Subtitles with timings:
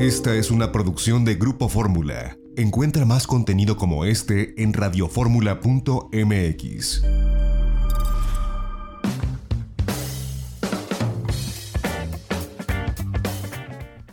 [0.00, 2.38] Esta es una producción de Grupo Fórmula.
[2.56, 7.02] Encuentra más contenido como este en radioformula.mx.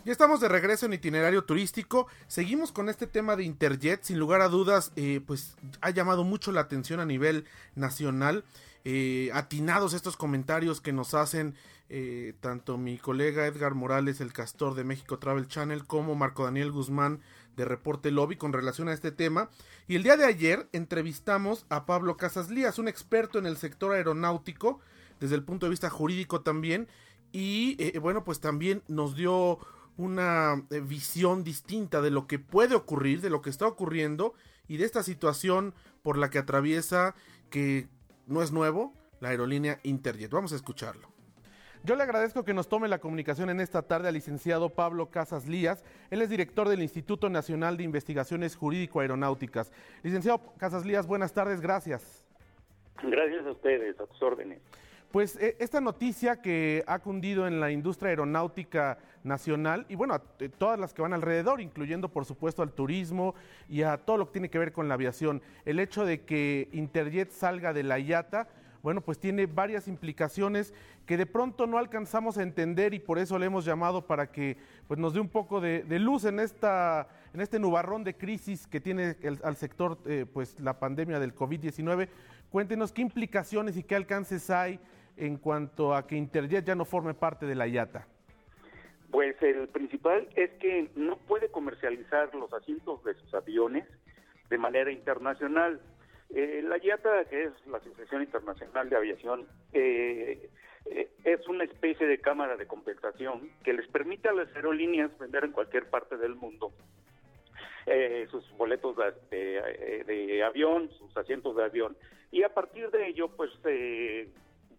[0.04, 2.06] Ya estamos de regreso en itinerario turístico.
[2.26, 4.02] Seguimos con este tema de Interjet.
[4.02, 8.44] Sin lugar a dudas, eh, pues ha llamado mucho la atención a nivel nacional.
[8.84, 11.54] Eh, atinados estos comentarios que nos hacen
[11.88, 16.72] eh, tanto mi colega Edgar Morales, el castor de México Travel Channel, como Marco Daniel
[16.72, 17.20] Guzmán
[17.56, 19.50] de Reporte Lobby con relación a este tema.
[19.86, 23.92] Y el día de ayer entrevistamos a Pablo Casas Lías, un experto en el sector
[23.92, 24.80] aeronáutico,
[25.20, 26.88] desde el punto de vista jurídico también.
[27.32, 29.58] Y bueno, pues también nos dio
[29.98, 34.32] una eh, visión distinta de lo que puede ocurrir, de lo que está ocurriendo
[34.68, 37.14] y de esta situación por la que atraviesa,
[37.50, 37.88] que
[38.28, 40.30] no es nuevo, la aerolínea Interjet.
[40.30, 41.08] Vamos a escucharlo.
[41.84, 45.46] Yo le agradezco que nos tome la comunicación en esta tarde al licenciado Pablo Casas
[45.46, 45.84] Lías.
[46.10, 49.72] Él es director del Instituto Nacional de Investigaciones Jurídico-Aeronáuticas.
[50.02, 52.26] Licenciado Casas Lías, buenas tardes, gracias.
[53.02, 54.60] Gracias a ustedes, a tus órdenes.
[55.10, 60.18] Pues eh, esta noticia que ha cundido en la industria aeronáutica nacional y bueno, a
[60.18, 63.34] todas las que van alrededor, incluyendo por supuesto al turismo
[63.70, 65.40] y a todo lo que tiene que ver con la aviación.
[65.64, 68.48] El hecho de que Interjet salga de la IATA,
[68.82, 70.74] bueno, pues tiene varias implicaciones
[71.06, 74.58] que de pronto no alcanzamos a entender y por eso le hemos llamado para que
[74.86, 78.78] pues, nos dé un poco de, luz en, esta, en este nubarrón de crisis que
[78.78, 82.08] tiene al sector eh, pues, la pandemia del COVID-19.
[82.50, 84.78] Cuéntenos qué implicaciones y qué alcances hay
[85.18, 88.06] en cuanto a que Interjet ya no forme parte de la IATA?
[89.10, 93.86] Pues el principal es que no puede comercializar los asientos de sus aviones
[94.50, 95.80] de manera internacional.
[96.30, 100.50] Eh, la IATA, que es la Asociación Internacional de Aviación, eh,
[100.84, 105.44] eh, es una especie de cámara de compensación que les permite a las aerolíneas vender
[105.44, 106.72] en cualquier parte del mundo
[108.30, 108.94] sus boletos
[109.30, 111.96] de, de, avión, sus asientos de avión.
[112.30, 113.50] Y a partir de ello, pues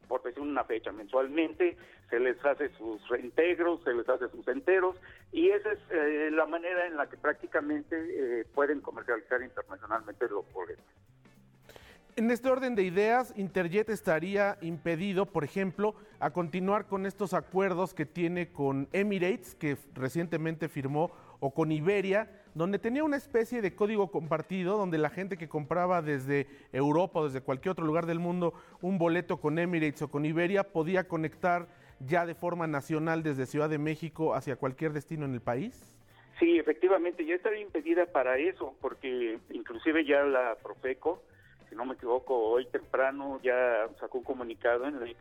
[0.09, 1.77] por decir una fecha, mensualmente
[2.09, 4.97] se les hace sus reintegros, se les hace sus enteros
[5.31, 7.95] y esa es eh, la manera en la que prácticamente
[8.41, 10.83] eh, pueden comercializar internacionalmente los boletos.
[12.15, 17.93] En este orden de ideas, Interjet estaría impedido, por ejemplo, a continuar con estos acuerdos
[17.93, 23.73] que tiene con Emirates, que recientemente firmó, o con Iberia, donde tenía una especie de
[23.73, 28.19] código compartido, donde la gente que compraba desde Europa o desde cualquier otro lugar del
[28.19, 31.69] mundo un boleto con Emirates o con Iberia podía conectar
[32.01, 35.95] ya de forma nacional desde Ciudad de México hacia cualquier destino en el país?
[36.37, 41.23] Sí, efectivamente, ya estaría impedida para eso, porque inclusive ya la Profeco
[41.69, 45.15] si no me equivoco, hoy temprano ya sacó un comunicado en el,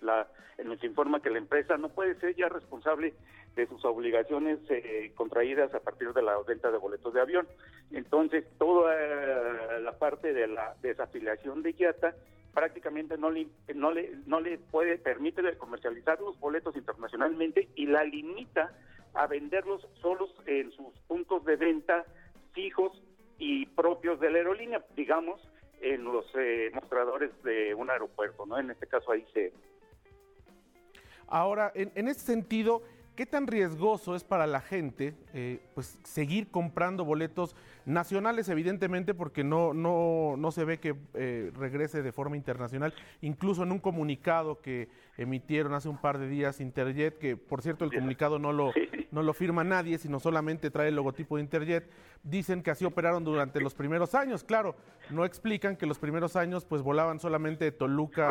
[0.00, 3.14] la, en el que informa que la empresa no puede ser ya responsable
[3.56, 7.48] de sus obligaciones eh, contraídas a partir de la venta de boletos de avión.
[7.90, 8.94] Entonces, toda
[9.80, 12.14] la parte de la desafiliación de IATA
[12.54, 18.04] prácticamente no le, no le, no le puede, permite comercializar los boletos internacionalmente y la
[18.04, 18.72] limita
[19.14, 22.04] a venderlos solos en sus puntos de venta
[22.52, 23.02] fijos
[23.38, 25.40] y propios de la aerolínea, digamos,
[25.80, 28.58] en los eh, mostradores de un aeropuerto, ¿no?
[28.58, 29.52] En este caso ahí se...
[31.26, 32.82] Ahora, en, en este sentido,
[33.14, 37.54] ¿qué tan riesgoso es para la gente eh, pues seguir comprando boletos
[37.88, 42.92] nacionales, evidentemente, porque no, no, no se ve que eh, regrese de forma internacional?
[43.22, 47.84] Incluso en un comunicado que emitieron hace un par de días Interjet, que por cierto
[47.84, 48.72] el comunicado no lo,
[49.10, 51.90] no lo firma nadie, sino solamente trae el logotipo de Interjet,
[52.22, 54.44] dicen que así operaron durante los primeros años.
[54.44, 54.76] Claro,
[55.10, 58.30] no explican que los primeros años pues volaban solamente de Toluca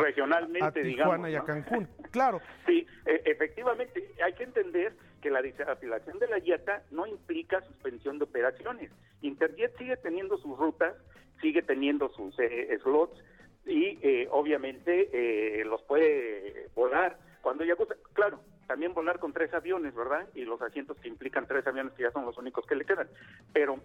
[0.60, 1.88] a Tijuana y a Cancún.
[2.10, 2.40] Claro.
[2.64, 8.18] Sí, e, efectivamente, hay que entender que la desafilación de la dieta no implica suspensión
[8.18, 8.90] de operaciones.
[9.22, 10.94] Interjet sigue teniendo sus rutas,
[11.40, 13.20] sigue teniendo sus eh, slots,
[13.66, 17.96] y eh, obviamente eh, los puede volar cuando ya gusta.
[18.14, 20.26] Claro, también volar con tres aviones, ¿verdad?
[20.34, 23.08] Y los asientos que implican tres aviones que ya son los únicos que le quedan.
[23.52, 23.78] Pero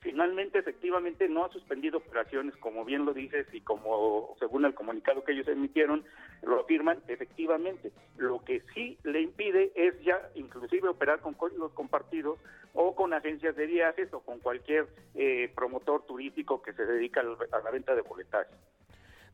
[0.00, 5.24] finalmente, efectivamente, no ha suspendido operaciones, como bien lo dices y como según el comunicado
[5.24, 6.04] que ellos emitieron,
[6.42, 7.92] lo afirman, efectivamente.
[8.16, 12.38] Lo que sí le impide es ya inclusive operar con códigos compartidos
[12.74, 17.60] o con agencias de viajes o con cualquier eh, promotor turístico que se dedica a
[17.60, 18.50] la venta de boletaje.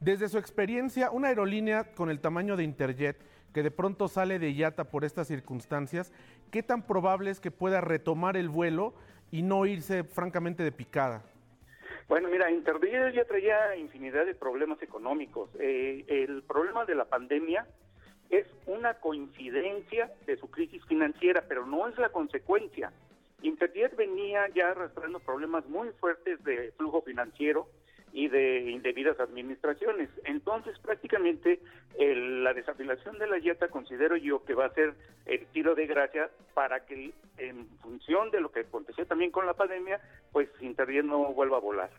[0.00, 3.17] Desde su experiencia, una aerolínea con el tamaño de Interjet,
[3.52, 6.12] que de pronto sale de Yata por estas circunstancias,
[6.50, 8.94] ¿qué tan probable es que pueda retomar el vuelo
[9.30, 11.22] y no irse francamente de picada?
[12.08, 15.50] Bueno, mira, Interjet ya traía infinidad de problemas económicos.
[15.58, 17.66] Eh, el problema de la pandemia
[18.30, 22.92] es una coincidencia de su crisis financiera, pero no es la consecuencia.
[23.42, 27.68] Interjet venía ya arrastrando problemas muy fuertes de flujo financiero
[28.14, 30.08] y de indebidas administraciones.
[30.25, 31.61] Entonces, prácticamente
[31.99, 34.94] la desafilación de la YETA considero yo que va a ser
[35.26, 39.55] el tiro de gracia para que en función de lo que aconteció también con la
[39.55, 40.00] pandemia,
[40.31, 41.90] pues Interjet no vuelva a volar.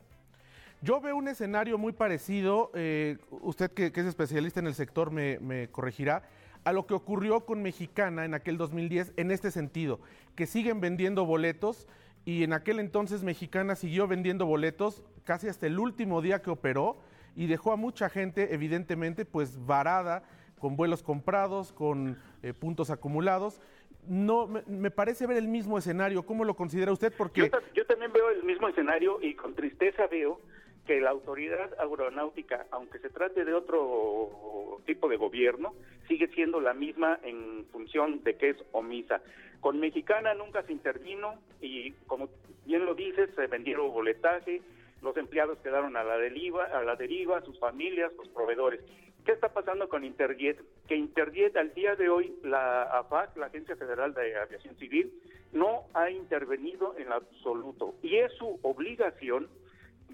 [0.82, 5.38] Yo veo un escenario muy parecido, eh, usted que, es especialista en el sector me,
[5.40, 6.24] me corregirá,
[6.64, 10.00] a lo que ocurrió con Mexicana en aquel 2010 en este sentido,
[10.38, 11.88] que siguen vendiendo boletos
[12.26, 16.98] y en aquel entonces Mexicana siguió vendiendo boletos casi hasta el último día que operó
[17.36, 20.24] y dejó a mucha gente evidentemente pues varada
[20.60, 23.62] con vuelos comprados, con eh, puntos acumulados.
[24.08, 26.26] No, me, parece ver el mismo escenario.
[26.26, 27.14] ¿Cómo lo considera usted?
[27.16, 30.40] Porque yo también veo el mismo escenario y con tristeza veo
[30.86, 35.74] que la autoridad aeronáutica, aunque se trate de otro tipo de gobierno,
[36.08, 39.22] sigue siendo la misma en función de que es omisa.
[39.62, 42.30] Con Mexicana nunca se intervino y, como
[42.66, 44.62] bien lo dices, se vendieron boletaje,
[45.02, 48.82] los empleados quedaron a la deriva, a la deriva, sus familias, los proveedores.
[49.26, 50.62] ¿Qué está pasando con Interjet?
[50.88, 55.12] Que Interjet al día de hoy, la AFAC, la Agencia Federal de Aviación Civil,
[55.52, 59.50] no ha intervenido en absoluto y es su obligación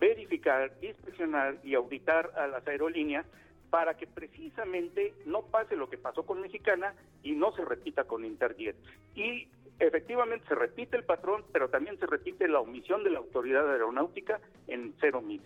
[0.02, 3.26] verificar, inspeccionar y auditar a las aerolíneas
[3.70, 6.94] para que precisamente no pase lo que pasó con Mexicana
[7.24, 8.76] y no se repita con Interjet.
[9.16, 9.48] Y
[9.80, 14.42] efectivamente se repite el patrón, pero también se repite la omisión de la autoridad aeronáutica
[14.68, 15.42] en cero mil.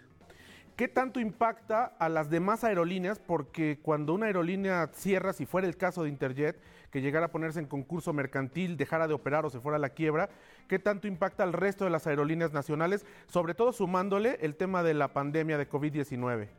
[0.76, 3.18] ¿Qué tanto impacta a las demás aerolíneas?
[3.18, 6.60] Porque cuando una aerolínea cierra, si fuera el caso de Interjet,
[6.92, 9.92] que llegara a ponerse en concurso mercantil, dejara de operar o se fuera a la
[9.92, 10.30] quiebra,
[10.68, 14.96] ¿qué tanto impacta al resto de las aerolíneas nacionales, sobre todo sumándole el tema de
[14.96, 16.50] la pandemia de COVID-19?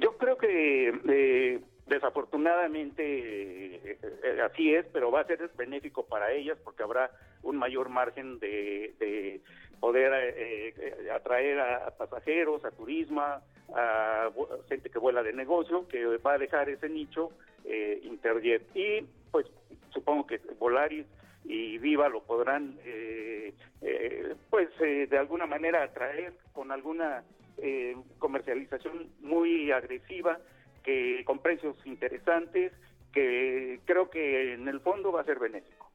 [0.00, 6.32] Yo creo que eh, desafortunadamente eh, eh, así es, pero va a ser benéfico para
[6.32, 7.10] ellas porque habrá
[7.42, 9.42] un mayor margen de,
[9.80, 14.30] poder atraer a, pasajeros, a turismo, a
[14.68, 17.30] gente que vuela de negocio, que va a dejar ese nicho
[18.02, 18.62] Interjet.
[18.74, 19.46] Y pues
[19.90, 21.06] supongo que Volaris
[21.44, 22.78] y Viva lo podrán,
[24.50, 27.24] pues de alguna manera atraer con alguna
[27.58, 30.38] eh, comercialización muy agresiva,
[30.82, 32.70] que con precios interesantes,
[33.12, 35.90] que creo que en el fondo va a ser benéfico.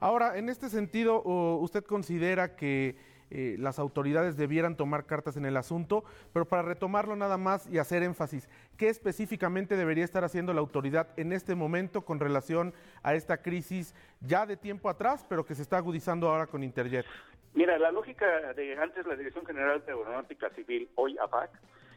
[0.00, 1.22] Ahora, en este sentido,
[1.58, 2.96] ¿usted considera que
[3.30, 6.04] eh, las autoridades debieran tomar cartas en el asunto?
[6.32, 11.08] Pero para retomarlo nada más y hacer énfasis, ¿qué específicamente debería estar haciendo la autoridad
[11.16, 15.62] en este momento con relación a esta crisis ya de tiempo atrás, pero que se
[15.62, 17.06] está agudizando ahora con Interjet?
[17.54, 21.50] Mira, la lógica de antes la Dirección General de Aeronáutica Civil, hoy AFAC,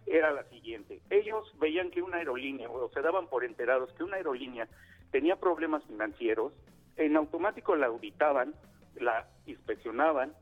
[0.05, 1.01] era la siguiente.
[1.09, 4.67] Ellos veían que una aerolínea, o se daban por enterados que una aerolínea
[5.11, 6.53] tenía problemas financieros,
[6.95, 8.53] en automático la auditaban,
[8.95, 10.33] la inspeccionaban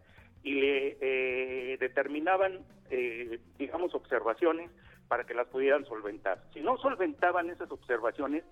[0.45, 4.69] y le eh, determinaban, eh, digamos, observaciones
[5.07, 6.43] para que las pudieran solventar.
[6.53, 8.43] Si no solventaban esas observaciones,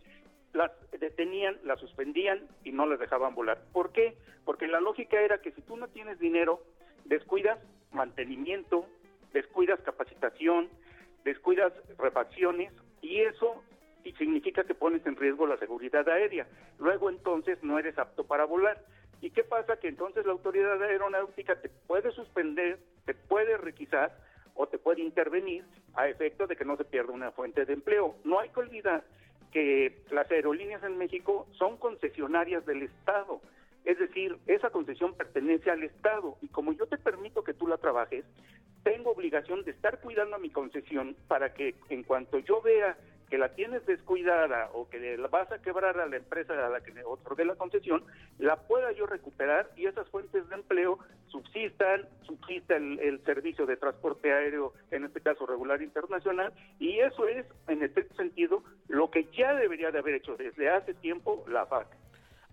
[0.54, 3.62] las detenían, las suspendían y no las dejaban volar.
[3.72, 4.18] ¿Por qué?
[4.44, 6.64] Porque la lógica era que si tú no tienes dinero,
[7.06, 7.60] descuidas
[7.92, 8.88] mantenimiento,
[9.32, 10.70] descuidas capacitación,
[11.24, 13.64] descuidas refacciones y eso
[14.18, 16.48] significa que pones en riesgo la seguridad aérea.
[16.80, 18.84] Luego entonces no eres apto para volar.
[19.24, 19.78] ¿Y qué pasa?
[19.78, 24.14] Que entonces la autoridad aeronáutica te puede suspender, te puede requisar
[24.54, 28.18] o te puede intervenir a efecto de que no se pierda una fuente de empleo.
[28.26, 29.06] No hay que olvidar
[29.54, 33.40] que las aerolíneas en México son concesionarias del Estado.
[33.86, 37.78] Es decir, esa concesión pertenece al Estado y como yo te permito que tú la
[37.78, 38.26] trabajes,
[38.84, 42.98] tengo obligación de estar cuidando a mi concesión para que en cuanto yo vea
[43.30, 46.82] que la tienes descuidada o que la vas a quebrar a la empresa a la
[46.82, 48.04] que otorgué la concesión,
[48.40, 54.32] la pueda yo recuperar y esas fuentes de empleo subsistan, subsista el, servicio de transporte
[54.32, 59.56] aéreo, en este caso regular internacional, y eso es, en este sentido, lo que ya
[59.56, 61.88] debería de haber hecho desde hace tiempo la FAC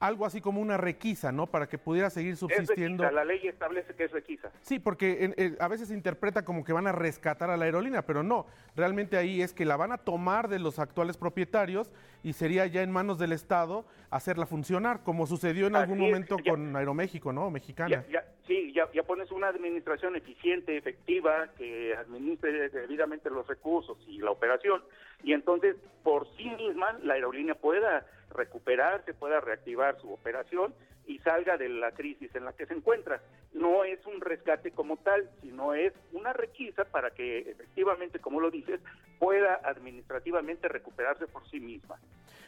[0.01, 1.47] algo así como una requisa, ¿no?
[1.47, 3.09] Para que pudiera seguir subsistiendo.
[3.11, 4.51] la ley establece que es requisa.
[4.63, 8.23] Sí, porque a veces se interpreta como que van a rescatar a la aerolínea, pero
[8.23, 8.47] no.
[8.75, 11.93] Realmente ahí es que la van a tomar de los actuales propietarios
[12.23, 16.75] y sería ya en manos del Estado hacerla funcionar, como sucedió en algún momento con
[16.75, 17.51] Aeroméxico, ¿no?
[17.51, 18.03] Mexicana.
[18.47, 24.31] sí, ya, ya pones una administración eficiente, efectiva, que administre debidamente los recursos y la
[24.31, 24.83] operación,
[25.23, 30.75] y entonces por sí misma la aerolínea pueda recuperarse, pueda reactivar su operación
[31.07, 33.21] y salga de la crisis en la que se encuentra.
[33.53, 38.51] No es un rescate como tal, sino es una requisa para que efectivamente, como lo
[38.51, 38.81] dices,
[39.19, 41.97] pueda administrativamente recuperarse por sí misma.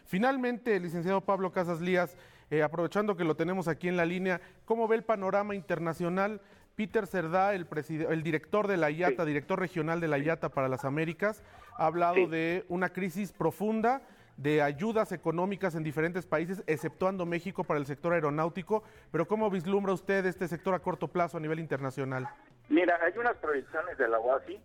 [0.06, 2.16] Finalmente, licenciado Pablo Casas Lías,
[2.50, 6.40] eh, aprovechando que lo tenemos aquí en la línea, ¿cómo ve el panorama internacional?
[6.76, 7.66] Peter Cerdá, el,
[8.08, 11.42] el director de la IATA, director regional de la IATA para las Américas,
[11.76, 14.02] ha hablado de una crisis profunda
[14.36, 18.82] de ayudas económicas en diferentes países, exceptuando México para el sector aeronáutico.
[19.10, 22.28] Pero ¿cómo vislumbra usted este sector a corto plazo a nivel internacional?
[22.68, 24.60] Mira, hay unas proyecciones de la UASI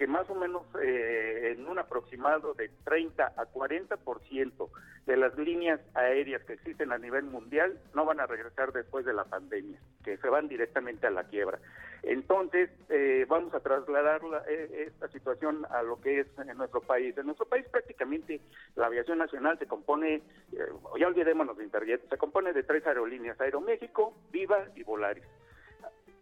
[0.00, 4.70] que más o menos eh, en un aproximado de 30 a 40%
[5.04, 9.12] de las líneas aéreas que existen a nivel mundial no van a regresar después de
[9.12, 11.58] la pandemia, que se van directamente a la quiebra.
[12.02, 17.14] Entonces, eh, vamos a trasladar eh, esta situación a lo que es en nuestro país.
[17.18, 18.40] En nuestro país prácticamente
[18.76, 20.22] la aviación nacional se compone,
[20.98, 25.26] ya olvidémonos de Interjet, se compone de tres aerolíneas, Aeroméxico, Viva y Volaris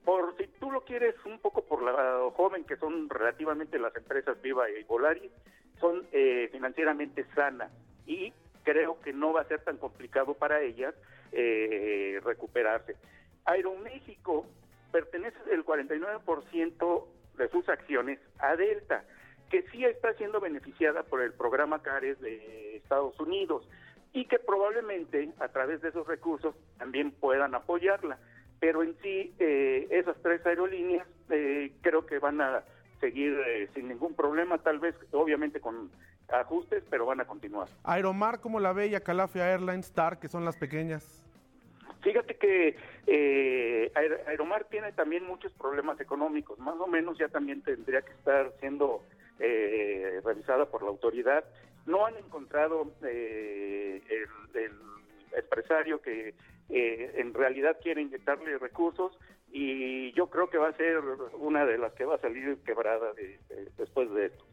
[0.09, 4.41] por si tú lo quieres un poco por la joven que son relativamente las empresas
[4.41, 5.31] Viva y Volaris,
[5.79, 7.71] son eh, financieramente sanas
[8.07, 8.33] y
[8.65, 10.95] creo que no va a ser tan complicado para ellas
[11.33, 12.97] eh, recuperarse.
[13.45, 14.47] Aeroméxico
[14.93, 17.05] pertenece el 49%
[17.37, 19.05] de sus acciones a Delta,
[19.51, 23.69] que sí está siendo beneficiada por el programa CARES de Estados Unidos
[24.15, 28.19] y que probablemente a través de esos recursos también puedan apoyarla
[28.61, 32.63] pero en sí eh, esas tres aerolíneas eh, creo que van a
[33.01, 35.91] seguir eh, sin ningún problema, tal vez obviamente con
[36.29, 37.69] ajustes, pero van a continuar.
[37.85, 41.25] Aeromar, como la y Calafia Airlines, Star, que son las pequeñas.
[42.03, 42.77] Fíjate que
[44.27, 49.03] Aeromar tiene también muchos problemas económicos, más o menos ya también tendría que estar siendo
[49.39, 51.45] revisada por la autoridad.
[51.87, 54.03] No han encontrado el,
[54.55, 54.73] el
[55.37, 56.35] empresario que
[56.69, 59.19] eh, en realidad quiere inyectarle recursos
[59.51, 61.01] y yo creo que va a ser
[61.39, 63.13] una de las que va a salir quebrada
[63.77, 64.45] después de esto.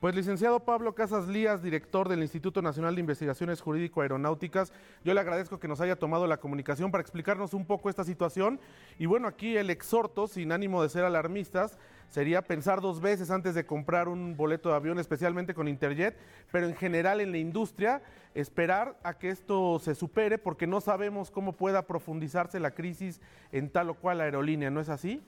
[0.00, 4.70] Pues licenciado Pablo Casas Lías, director del Instituto Nacional de Investigaciones Jurídico Aeronáuticas,
[5.02, 8.60] yo le agradezco que nos haya tomado la comunicación para explicarnos un poco esta situación.
[8.98, 13.54] Y bueno, aquí el exhorto, sin ánimo de ser alarmistas, sería pensar dos veces antes
[13.54, 16.16] de comprar un boleto de avión, especialmente con Interjet,
[16.52, 18.02] pero en general en la industria,
[18.34, 23.20] esperar a que esto se supere porque no sabemos cómo pueda profundizarse la crisis
[23.52, 25.22] en tal o cual aerolínea, ¿no es así?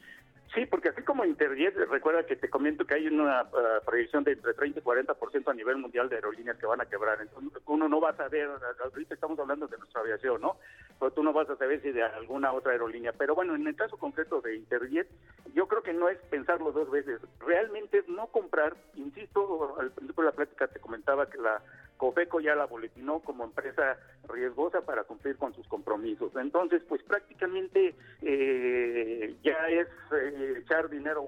[0.55, 4.33] Sí, porque así como Interjet, recuerda que te comento que hay una uh, proyección de
[4.33, 7.21] entre 30 y 40% a nivel mundial de aerolíneas que van a quebrar.
[7.21, 8.49] Entonces, uno no va a saber,
[8.83, 10.57] ahorita estamos hablando de nuestra aviación, ¿no?
[10.99, 13.13] Pero tú no vas a saber si de alguna otra aerolínea.
[13.13, 15.09] Pero bueno, en el caso concreto de Interjet,
[15.55, 17.21] yo creo que no es pensarlo dos veces.
[17.41, 21.63] Realmente es no comprar, insisto, al principio de la plática te comentaba que la
[21.99, 26.35] COFECO ya la boletinó como empresa riesgosa para cumplir con sus compromisos.
[26.37, 31.25] Entonces, pues prácticamente eh, ya es eh, echar dinero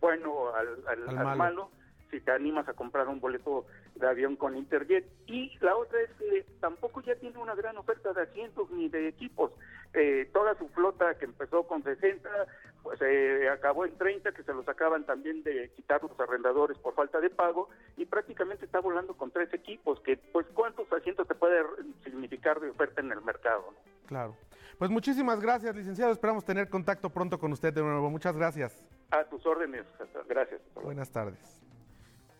[0.00, 1.70] bueno al, malo.
[2.10, 5.06] Si te animas a comprar un boleto de avión con Interjet.
[5.26, 9.08] Y la otra es que tampoco ya tiene una gran oferta de asientos ni de
[9.08, 9.52] equipos.
[9.92, 12.28] Eh, toda su flota que empezó con 60,
[12.82, 16.94] pues eh, acabó en 30, que se los acaban también de quitar los arrendadores por
[16.94, 21.34] falta de pago, y prácticamente está volando con tres equipos, que pues cuántos asientos te
[21.34, 21.62] puede
[22.04, 23.74] significar de oferta en el mercado.
[24.06, 24.36] Claro.
[24.78, 26.10] Pues muchísimas gracias, licenciado.
[26.10, 28.08] Esperamos tener contacto pronto con usted de nuevo.
[28.08, 28.82] Muchas gracias.
[29.10, 29.84] A tus órdenes.
[30.26, 30.62] Gracias.
[30.74, 31.59] Buenas tardes.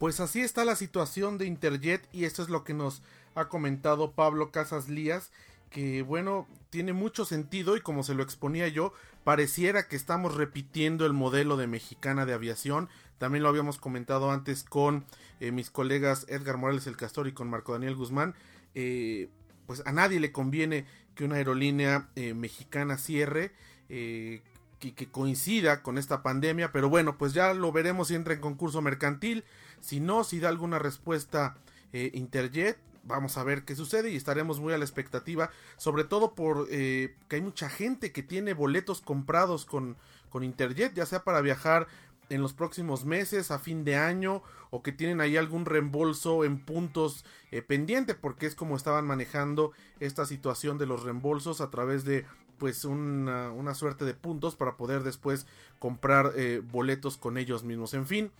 [0.00, 3.02] Pues así está la situación de Interjet y esto es lo que nos
[3.34, 5.30] ha comentado Pablo Casas Lías
[5.68, 11.04] que bueno, tiene mucho sentido y como se lo exponía yo, pareciera que estamos repitiendo
[11.04, 12.88] el modelo de mexicana de aviación.
[13.18, 15.04] También lo habíamos comentado antes con
[15.38, 18.34] eh, mis colegas Edgar Morales el Castor y con Marco Daniel Guzmán.
[18.74, 19.28] Eh,
[19.66, 23.52] pues a nadie le conviene que una aerolínea eh, mexicana cierre.
[24.80, 28.80] Que, coincida con esta pandemia, pero bueno, pues ya lo veremos si entra en concurso
[28.80, 29.44] mercantil,
[29.80, 31.58] si no, si da alguna respuesta
[31.92, 36.68] Interjet, vamos a ver qué sucede y estaremos muy a la expectativa, sobre todo por
[36.70, 39.96] eh, que hay mucha gente que tiene boletos comprados con,
[40.28, 41.86] con Interjet, ya sea para viajar
[42.28, 46.60] en los próximos meses, a fin de año, o que tienen ahí algún reembolso en
[46.60, 52.04] puntos eh, pendiente, porque es como estaban manejando esta situación de los reembolsos a través
[52.04, 52.24] de
[52.60, 55.46] pues una, una suerte de puntos para poder después
[55.80, 57.94] comprar eh, boletos con ellos mismos.
[57.94, 58.30] En fin,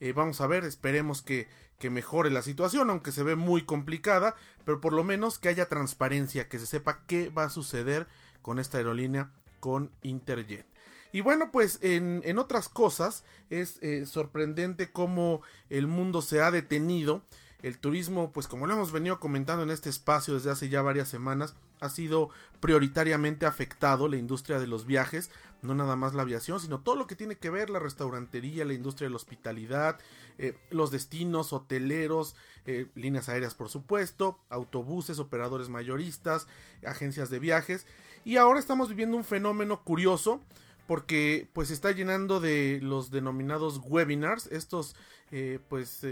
[0.00, 4.34] eh, vamos a ver, esperemos que, que mejore la situación, aunque se ve muy complicada,
[4.66, 8.08] pero por lo menos que haya transparencia, que se sepa qué va a suceder
[8.42, 9.30] con esta aerolínea,
[9.60, 10.66] con Interjet.
[11.12, 16.50] Y bueno, pues en, en otras cosas es eh, sorprendente cómo el mundo se ha
[16.50, 17.22] detenido.
[17.62, 21.08] El turismo, pues como lo hemos venido comentando en este espacio desde hace ya varias
[21.08, 22.30] semanas, ha sido
[22.60, 25.30] prioritariamente afectado la industria de los viajes,
[25.62, 28.74] no nada más la aviación, sino todo lo que tiene que ver la restaurantería, la
[28.74, 29.98] industria de la hospitalidad,
[30.38, 36.46] eh, los destinos hoteleros, eh, líneas aéreas por supuesto, autobuses, operadores mayoristas,
[36.86, 37.86] agencias de viajes.
[38.24, 40.40] Y ahora estamos viviendo un fenómeno curioso
[40.86, 44.96] porque pues está llenando de los denominados webinars, estos
[45.30, 46.06] eh, pues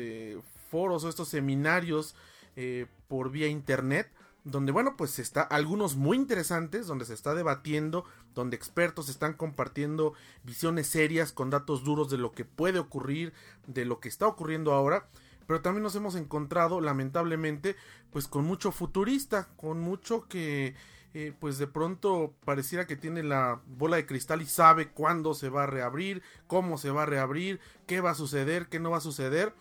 [0.71, 2.15] foros o estos seminarios
[3.07, 4.11] por vía internet
[4.47, 10.15] donde bueno, pues está algunos muy interesantes, donde se está debatiendo, donde expertos están compartiendo
[10.45, 13.33] visiones serias con datos duros de lo que puede ocurrir,
[13.67, 15.09] de lo que está ocurriendo ahora,
[15.49, 17.75] pero también nos hemos encontrado lamentablemente
[18.13, 20.77] pues con mucho futurista, con mucho que
[21.13, 25.49] eh, pues de pronto pareciera que tiene la bola de cristal y sabe cuándo se
[25.49, 28.99] va a reabrir, cómo se va a reabrir, qué va a suceder, qué no va
[28.99, 29.53] a suceder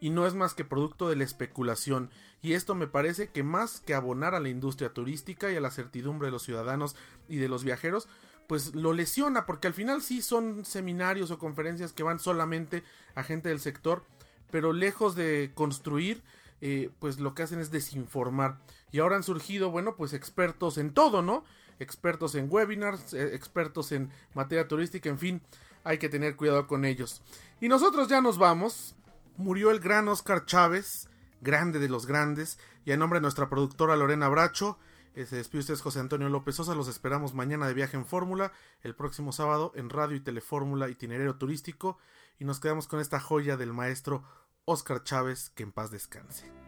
[0.00, 2.10] y no es más que producto de la especulación.
[2.42, 5.70] Y esto me parece que más que abonar a la industria turística y a la
[5.70, 6.96] certidumbre de los ciudadanos
[7.28, 8.08] y de los viajeros,
[8.46, 12.82] pues lo lesiona, porque al final sí son seminarios o conferencias que van solamente
[13.14, 14.04] a gente del sector,
[14.50, 16.22] pero lejos de construir,
[16.60, 18.58] eh, pues lo que hacen es desinformar.
[18.90, 21.44] Y ahora han surgido, bueno, pues expertos en todo, ¿no?
[21.78, 25.42] Expertos en webinars, eh, expertos en materia turística, en fin,
[25.84, 27.20] hay que tener cuidado con ellos.
[27.60, 28.94] Y nosotros ya nos vamos,
[29.38, 31.08] murió el gran Oscar Chávez,
[31.40, 34.78] grande de los grandes, y en nombre de nuestra productora Lorena Bracho,
[35.14, 38.52] eh, se despide usted José Antonio López Sosa, los esperamos mañana de viaje en Fórmula,
[38.82, 41.98] el próximo sábado en Radio y Telefórmula Itinerario Turístico,
[42.38, 44.24] y nos quedamos con esta joya del maestro
[44.64, 46.67] Oscar Chávez, que en paz descanse.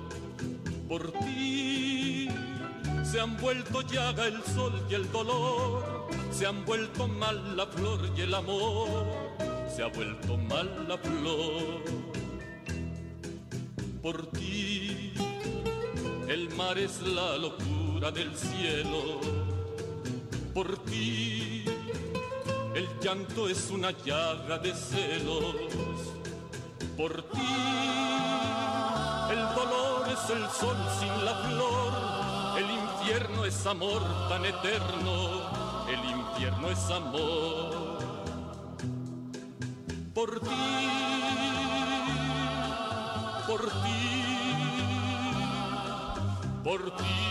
[0.91, 2.27] Por ti
[3.01, 6.09] se han vuelto llaga el sol y el dolor.
[6.33, 9.07] Se han vuelto mal la flor y el amor.
[9.73, 11.81] Se ha vuelto mal la flor.
[14.01, 15.13] Por ti
[16.27, 19.21] el mar es la locura del cielo.
[20.53, 21.63] Por ti
[22.75, 25.55] el llanto es una llaga de celos
[26.97, 27.70] por ti.
[30.31, 31.91] El sol sin la flor,
[32.57, 35.41] el infierno es amor tan eterno,
[35.89, 37.97] el infierno es amor.
[40.13, 40.89] Por ti,
[43.45, 44.01] por ti,
[46.63, 47.30] por ti.